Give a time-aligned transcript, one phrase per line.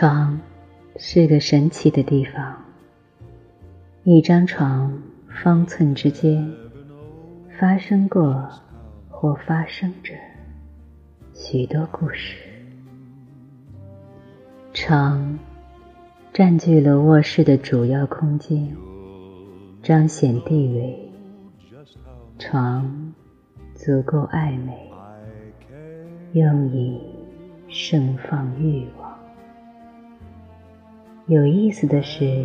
[0.00, 0.40] 床
[0.96, 2.56] 是个神奇的地方，
[4.02, 6.50] 一张床方寸之间
[7.58, 8.48] 发生过
[9.10, 10.14] 或发生着
[11.34, 12.38] 许多故事。
[14.72, 15.38] 床
[16.32, 18.74] 占据了卧室的主要空间，
[19.82, 21.12] 彰显地位。
[22.38, 23.12] 床
[23.74, 24.90] 足够暧昧，
[26.32, 26.98] 用以
[27.68, 29.09] 盛放欲望。
[31.30, 32.44] 有意思的是，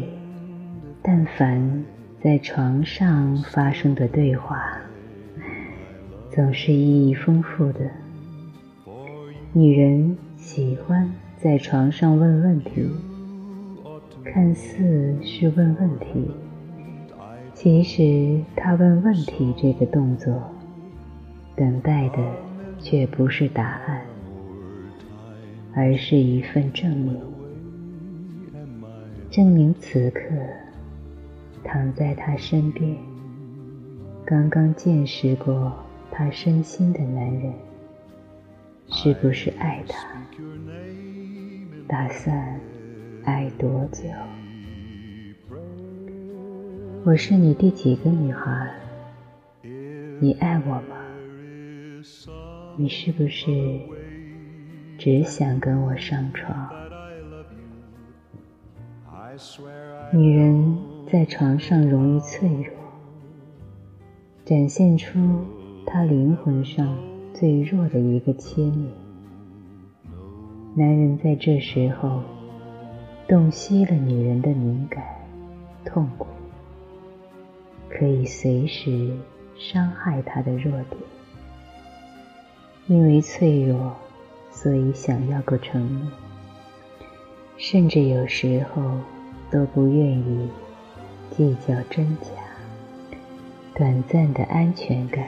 [1.01, 1.83] 但凡
[2.21, 4.61] 在床上发生的对话，
[6.29, 7.79] 总是意义丰富的。
[9.53, 12.87] 女人喜欢在床上问问题，
[14.23, 16.29] 看似是问问题，
[17.55, 20.31] 其实她问问题这个动作，
[21.55, 22.19] 等待的
[22.77, 24.01] 却不是答案，
[25.73, 27.19] 而是一份证明。
[29.35, 30.21] 证明此刻
[31.61, 32.95] 躺在他身边，
[34.25, 35.77] 刚刚见识过
[36.09, 37.53] 他身心的男人，
[38.87, 40.25] 是不是爱他？
[41.85, 42.57] 打算
[43.25, 44.03] 爱多久？
[47.03, 48.71] 我是你第几个女孩？
[50.21, 50.95] 你爱我吗？
[52.77, 53.51] 你是不是
[54.97, 56.69] 只想跟我上床？
[60.13, 60.77] 女人
[61.11, 62.71] 在床上容易脆弱，
[64.45, 65.19] 展现出
[65.85, 66.97] 她灵魂上
[67.33, 68.87] 最弱的一个切面。
[70.73, 72.23] 男人在这时候
[73.27, 75.03] 洞悉了女人的敏感、
[75.83, 76.27] 痛苦，
[77.89, 79.11] 可以随时
[79.57, 81.01] 伤害她的弱点。
[82.87, 83.91] 因为脆弱，
[84.51, 86.07] 所以想要个承诺，
[87.57, 88.81] 甚至有时候。
[89.55, 90.49] 都不愿意
[91.31, 92.27] 计较真假，
[93.73, 95.25] 短暂的安全感，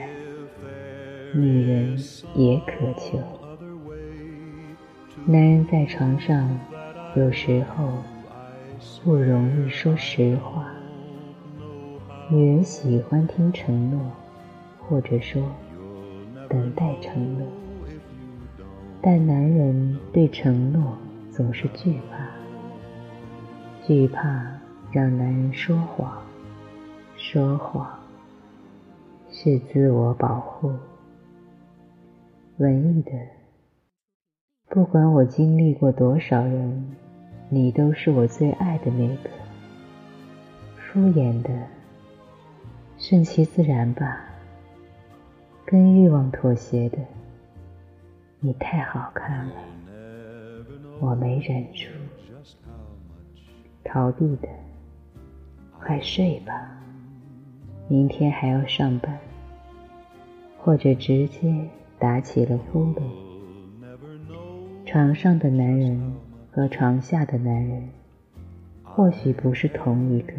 [1.34, 1.96] 女人
[2.34, 3.18] 也渴求。
[5.24, 6.60] 男人在床上
[7.16, 7.88] 有时候
[9.02, 10.74] 不容易说实话，
[12.30, 13.98] 女人喜欢听承诺，
[14.78, 15.42] 或者说
[16.50, 17.46] 等待承诺，
[19.00, 20.98] 但男人对承诺
[21.30, 22.27] 总是惧怕。
[23.88, 24.22] 惧怕
[24.92, 26.22] 让男人说谎，
[27.16, 27.88] 说谎
[29.30, 30.70] 是自我保护。
[32.58, 33.12] 文艺的，
[34.68, 36.96] 不管我经历过多少人，
[37.48, 39.30] 你都是我最爱的那个。
[40.76, 41.48] 敷衍的，
[42.98, 44.22] 顺其自然吧。
[45.64, 46.98] 跟欲望妥协的，
[48.38, 49.54] 你太好看了，
[51.00, 51.97] 我没忍住。
[53.90, 54.48] 逃避的，
[55.80, 56.78] 快睡吧，
[57.88, 59.18] 明天还要上班。
[60.58, 61.66] 或者直接
[61.98, 63.00] 打起了呼噜。
[64.84, 66.12] 床上的男人
[66.50, 67.88] 和床下的男人，
[68.82, 70.34] 或许不是同一个。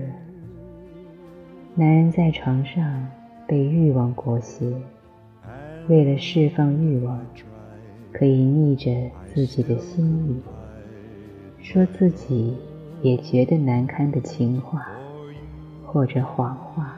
[1.73, 3.07] 男人在床上
[3.47, 4.71] 被欲望裹挟，
[5.87, 7.19] 为了释放欲望，
[8.11, 8.91] 可以逆着
[9.25, 10.39] 自己的心意，
[11.63, 12.55] 说自己。
[13.01, 14.85] 也觉得难堪的情话
[15.85, 16.95] 或者谎话。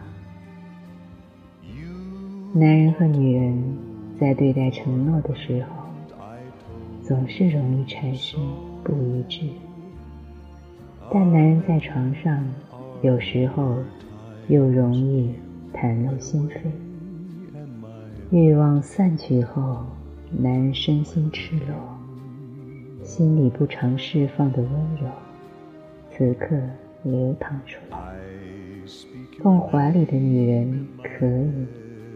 [2.53, 3.77] 男人和女人
[4.19, 5.69] 在对待承诺的时候，
[7.01, 8.39] 总是容易产生
[8.83, 9.47] 不一致。
[11.09, 12.43] 但男人在床上，
[13.01, 13.77] 有时候
[14.47, 15.33] 又容易
[15.73, 16.55] 袒露心扉。
[18.31, 19.85] 欲望散去后，
[20.31, 21.75] 男人身心赤裸，
[23.03, 25.09] 心里不常释放的温柔。
[26.21, 26.55] 此刻
[27.01, 27.97] 流淌出来，
[29.43, 31.65] 梦怀里的女人可以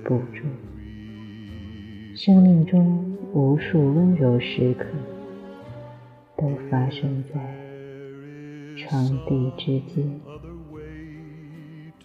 [0.04, 0.46] 捕捉。
[2.16, 4.86] 生命中无数温柔时刻，
[6.38, 7.40] 都发生在
[8.78, 10.22] 床地之间。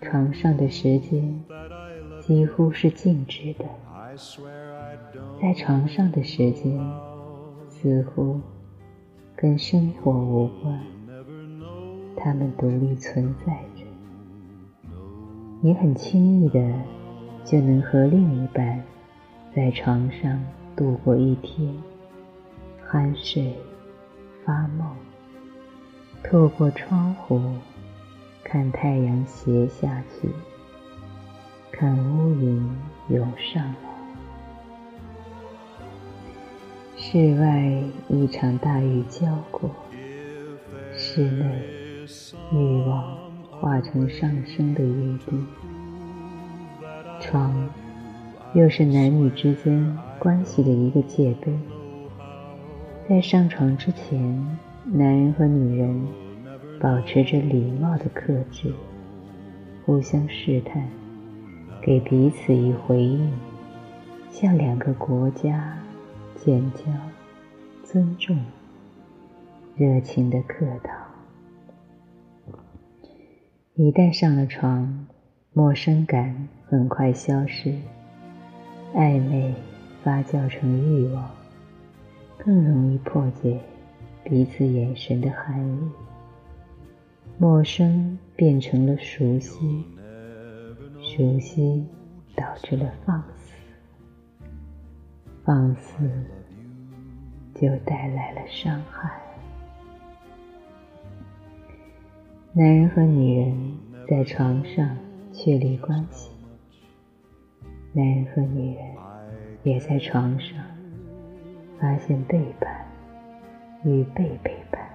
[0.00, 1.44] 床上的时间
[2.22, 3.66] 几乎是静止的，
[5.38, 6.80] 在床上的时间
[7.69, 8.40] 似乎
[9.36, 10.80] 跟生活无关。
[12.22, 13.84] 他们独立存在着，
[15.62, 16.61] 你很轻易的
[17.44, 18.82] 就能和另一半
[19.56, 20.38] 在床上
[20.76, 21.75] 度过一天，
[22.90, 23.56] 酣睡、
[24.44, 24.94] 发梦，
[26.22, 27.40] 透过窗户
[28.44, 30.28] 看太阳斜下去，
[31.73, 32.70] 看乌云
[33.08, 33.75] 涌上来。
[36.96, 39.70] 室外一场大雨浇过。
[40.93, 41.79] 室内，
[42.52, 43.16] 欲望
[43.50, 45.44] 化成上升的余地。
[47.20, 47.68] 床，
[48.54, 51.52] 又是男女之间关系的一个界碑。
[53.08, 56.06] 在上床之前，男人和女人
[56.80, 58.72] 保持着礼貌的克制，
[59.84, 60.88] 互相试探，
[61.82, 63.30] 给彼此以回应，
[64.30, 65.76] 像两个国家
[66.36, 66.84] 建交、
[67.82, 68.38] 尊重、
[69.76, 70.92] 热情的客套。
[73.82, 75.06] 一旦上了床，
[75.54, 77.74] 陌生感很快消失，
[78.94, 79.54] 暧昧
[80.04, 81.30] 发酵成欲望。
[82.36, 83.58] 更容易破解
[84.22, 85.90] 彼此眼神的含义，
[87.38, 89.82] 陌生变成了熟悉，
[91.00, 91.82] 熟悉
[92.36, 93.54] 导致了放肆，
[95.42, 96.06] 放肆
[97.54, 99.29] 就带来了伤害。
[102.52, 104.97] 男人和女人在床上
[105.32, 106.31] 确立关系，
[107.93, 108.85] 男人和女人
[109.62, 110.58] 也在床上。
[111.79, 112.85] 发现背叛
[113.85, 114.87] 与被背叛，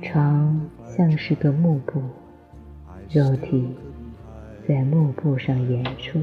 [0.00, 2.00] 床像是个幕布，
[3.10, 3.68] 肉体
[4.66, 6.18] 在幕布上演出，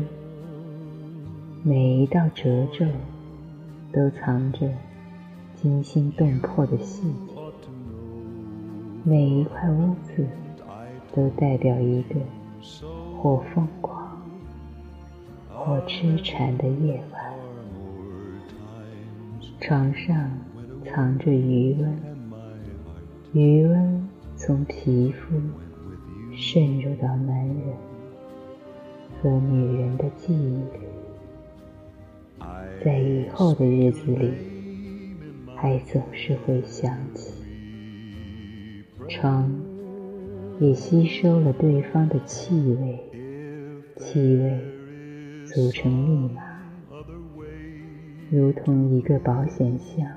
[1.61, 2.87] 每一道褶皱
[3.93, 4.67] 都藏着
[5.53, 7.30] 惊心动魄的细节，
[9.03, 10.27] 每一块污渍
[11.11, 12.15] 都代表一个
[13.17, 14.21] 或疯狂
[15.49, 17.33] 或痴缠的夜晚。
[19.59, 20.31] 床上
[20.85, 21.99] 藏着余温，
[23.33, 25.35] 余温从皮肤
[26.35, 27.57] 渗入到男人
[29.21, 30.79] 和女人的记忆里，
[32.83, 34.31] 在以后的日子里，
[35.55, 37.40] 还总是会想起。
[39.09, 39.51] 床
[40.59, 42.99] 也吸收了对方的气味，
[43.97, 44.59] 气味
[45.45, 46.41] 组成密码。
[48.29, 50.07] 如同一个保险箱，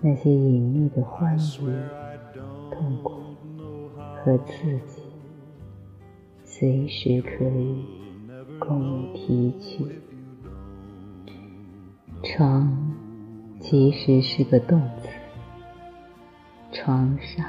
[0.00, 1.66] 那些隐秘的欢愉、
[2.72, 3.12] 痛苦
[4.16, 5.02] 和刺激，
[6.44, 7.84] 随时可以
[8.58, 9.84] 供你提取。
[12.24, 12.94] 床
[13.60, 15.08] 其实是个动词，
[16.72, 17.44] 床上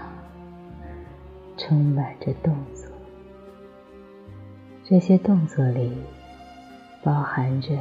[1.58, 2.86] 充满着动作，
[4.84, 5.94] 这些动作里
[7.02, 7.78] 包含着。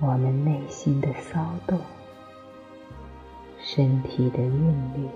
[0.00, 1.78] 我们内心的骚动，
[3.60, 4.50] 身体的韵
[4.94, 5.08] 律，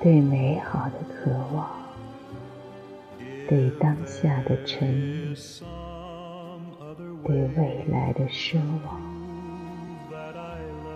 [0.00, 1.68] 对美好的渴望，
[3.46, 5.62] 对当下的沉溺，
[7.22, 9.00] 对未来的奢望。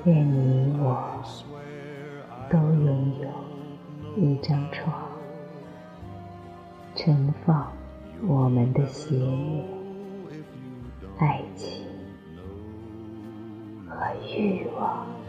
[0.07, 1.23] 愿你我
[2.51, 4.93] 都拥有一张床，
[6.97, 7.73] 盛放
[8.27, 9.65] 我们的喜悦、
[11.19, 11.87] 爱情
[13.87, 14.11] 和。
[14.37, 15.20] 欲望。